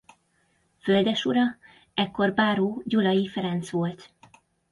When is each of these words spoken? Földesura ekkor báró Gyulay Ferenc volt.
Földesura 0.79 1.57
ekkor 1.93 2.33
báró 2.33 2.83
Gyulay 2.85 3.27
Ferenc 3.27 3.69
volt. 3.69 4.13